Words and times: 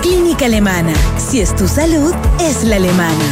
Clínica 0.00 0.46
Alemana. 0.46 0.94
Si 1.18 1.40
es 1.40 1.56
tu 1.56 1.66
salud, 1.66 2.14
es 2.40 2.62
la 2.62 2.76
alemana. 2.76 3.24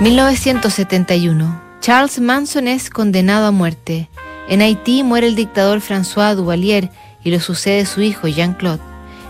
1971. 0.00 1.62
Charles 1.80 2.18
Manson 2.18 2.66
es 2.66 2.88
condenado 2.88 3.44
a 3.44 3.50
muerte. 3.50 4.08
En 4.48 4.62
Haití 4.62 5.02
muere 5.02 5.26
el 5.26 5.34
dictador 5.34 5.80
François 5.80 6.34
Duvalier 6.34 6.90
y 7.24 7.30
lo 7.30 7.40
sucede 7.40 7.84
su 7.84 8.00
hijo 8.00 8.26
Jean-Claude. 8.26 8.80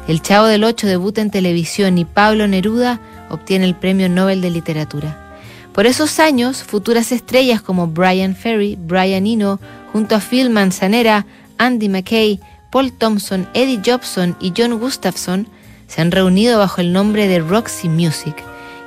El 0.07 0.23
Chavo 0.23 0.47
del 0.47 0.63
Ocho 0.63 0.87
debuta 0.87 1.21
en 1.21 1.33
televisión 1.33 1.99
y 1.99 2.05
Pablo 2.05 2.47
Neruda 2.47 3.01
obtiene 3.29 3.65
el 3.65 3.75
Premio 3.75 4.09
Nobel 4.09 4.41
de 4.41 4.51
Literatura. 4.51 5.37
Por 5.73 5.87
esos 5.87 6.21
años, 6.21 6.63
futuras 6.63 7.11
estrellas 7.11 7.61
como 7.61 7.89
Brian 7.89 8.37
Ferry, 8.37 8.79
Brian 8.81 9.27
Eno, 9.27 9.59
junto 9.93 10.15
a 10.15 10.21
Phil 10.21 10.49
Manzanera, 10.49 11.27
Andy 11.59 11.89
McKay, 11.89 12.41
Paul 12.71 12.93
Thompson, 12.93 13.49
Eddie 13.55 13.81
Jobson 13.85 14.37
y 14.41 14.53
John 14.57 14.79
Gustafson 14.79 15.49
se 15.87 16.01
han 16.01 16.11
reunido 16.11 16.59
bajo 16.59 16.81
el 16.81 16.93
nombre 16.93 17.29
de 17.29 17.39
Roxy 17.41 17.89
Music 17.89 18.37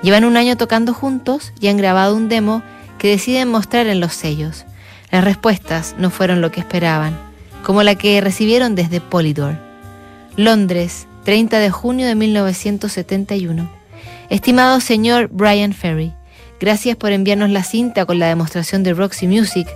Llevan 0.01 0.25
un 0.25 0.35
año 0.35 0.57
tocando 0.57 0.93
juntos 0.93 1.53
y 1.59 1.67
han 1.67 1.77
grabado 1.77 2.15
un 2.15 2.27
demo 2.27 2.63
que 2.97 3.09
deciden 3.09 3.49
mostrar 3.49 3.87
en 3.87 3.99
los 3.99 4.13
sellos. 4.13 4.65
Las 5.11 5.23
respuestas 5.23 5.95
no 5.97 6.09
fueron 6.09 6.41
lo 6.41 6.51
que 6.51 6.61
esperaban, 6.61 7.17
como 7.63 7.83
la 7.83 7.95
que 7.95 8.19
recibieron 8.19 8.73
desde 8.73 8.99
Polydor. 8.99 9.57
Londres, 10.37 11.07
30 11.23 11.59
de 11.59 11.69
junio 11.69 12.07
de 12.07 12.15
1971. 12.15 13.69
Estimado 14.29 14.79
señor 14.79 15.29
Brian 15.31 15.73
Ferry, 15.73 16.13
gracias 16.59 16.95
por 16.95 17.11
enviarnos 17.11 17.49
la 17.51 17.63
cinta 17.63 18.05
con 18.05 18.17
la 18.17 18.27
demostración 18.27 18.81
de 18.81 18.93
Roxy 18.93 19.27
Music. 19.27 19.67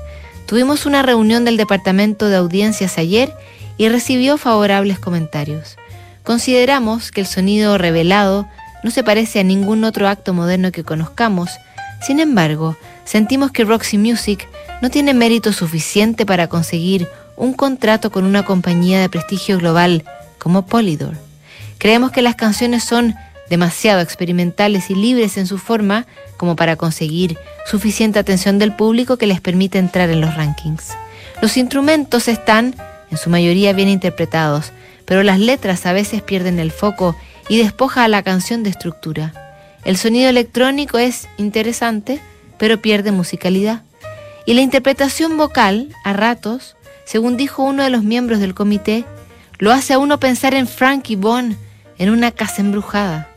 Tuvimos 0.48 0.88
una 0.88 1.04
reunión 1.04 1.46
del 1.46 1.58
departamento 1.58 2.30
de 2.30 2.38
audiencias 2.38 2.98
ayer 2.98 3.32
y 3.78 3.90
recibió 3.90 4.38
favorables 4.38 5.00
comentarios. 5.00 5.78
Consideramos 6.24 7.12
que 7.12 7.22
el 7.22 7.28
sonido 7.28 7.78
revelado 7.78 8.48
no 8.84 8.92
se 8.92 9.04
parece 9.04 9.40
a 9.40 9.44
ningún 9.44 9.84
otro 9.84 10.08
acto 10.08 10.34
moderno 10.34 10.72
que 10.72 10.84
conozcamos. 10.84 11.52
Sin 12.02 12.20
embargo, 12.20 12.76
sentimos 13.04 13.52
que 13.52 13.64
Roxy 13.64 13.98
Music 13.98 14.48
no 14.82 14.90
tiene 14.90 15.14
mérito 15.14 15.54
suficiente 15.54 16.26
para 16.26 16.48
conseguir 16.48 17.08
un 17.36 17.54
contrato 17.54 18.12
con 18.12 18.26
una 18.26 18.46
compañía 18.46 19.02
de 19.02 19.10
prestigio 19.10 19.58
global 19.58 20.04
como 20.38 20.66
Polydor. 20.66 21.16
Creemos 21.78 22.12
que 22.12 22.22
las 22.22 22.36
canciones 22.36 22.84
son 22.84 23.16
demasiado 23.50 24.02
experimentales 24.02 24.90
y 24.90 24.96
libres 24.96 25.38
en 25.38 25.48
su 25.48 25.58
forma 25.58 26.06
como 26.38 26.56
para 26.56 26.76
conseguir 26.76 27.38
suficiente 27.66 28.20
atención 28.20 28.60
del 28.60 28.76
público 28.76 29.18
que 29.18 29.28
les 29.28 29.42
permite 29.42 29.78
entrar 29.78 30.10
en 30.10 30.22
los 30.22 30.36
rankings. 30.36 30.94
Los 31.42 31.58
instrumentos 31.58 32.28
están, 32.28 32.76
en 33.16 33.18
su 33.18 33.30
mayoría, 33.30 33.72
bien 33.72 33.88
interpretados, 33.88 34.74
pero 35.06 35.24
las 35.24 35.40
letras 35.40 35.86
a 35.86 35.94
veces 35.94 36.22
pierden 36.22 36.60
el 36.60 36.70
foco 36.70 37.16
y 37.48 37.58
despoja 37.58 38.04
a 38.04 38.10
la 38.10 38.24
canción 38.24 38.62
de 38.62 38.70
estructura. 38.70 39.34
El 39.86 39.96
sonido 39.96 40.28
electrónico 40.30 40.98
es 40.98 41.30
interesante, 41.38 42.20
pero 42.58 42.82
pierde 42.82 43.14
musicalidad. 43.14 43.84
Y 44.46 44.54
la 44.54 44.62
interpretación 44.62 45.38
vocal, 45.38 45.96
a 46.04 46.12
ratos, 46.12 46.76
según 47.06 47.38
dijo 47.38 47.64
uno 47.64 47.84
de 47.84 47.90
los 47.90 48.04
miembros 48.04 48.42
del 48.42 48.54
comité, 48.54 49.06
lo 49.60 49.72
hace 49.72 49.94
a 49.94 49.98
uno 49.98 50.20
pensar 50.20 50.54
en 50.54 50.68
Frankie 50.68 51.16
Bond 51.16 51.56
en 51.98 52.10
una 52.10 52.32
casa 52.32 52.62
embrujada. 52.62 53.30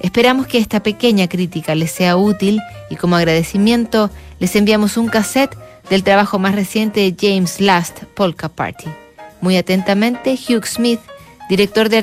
Esperamos 0.00 0.46
que 0.46 0.58
esta 0.58 0.82
pequeña 0.82 1.28
crítica 1.28 1.74
les 1.74 1.92
sea 1.92 2.18
útil 2.18 2.60
y 2.90 2.96
como 2.96 3.16
agradecimiento 3.16 4.10
les 4.38 4.54
enviamos 4.54 4.98
un 4.98 5.08
cassette 5.08 5.56
del 5.88 6.02
trabajo 6.02 6.38
más 6.38 6.54
reciente 6.54 7.00
de 7.00 7.16
James 7.18 7.58
Last, 7.62 8.04
Polka 8.14 8.50
Party. 8.50 9.03
Muy 9.44 9.58
atentamente, 9.58 10.38
Hugh 10.48 10.64
Smith, 10.64 11.00
director 11.50 11.90
de 11.90 12.00